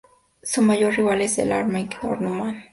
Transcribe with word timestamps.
Su 0.41 0.63
mayor 0.63 0.95
rival 0.95 1.21
es 1.21 1.37
el 1.37 1.51
Al-Merreikh 1.51 2.03
Omdurmán. 2.03 2.63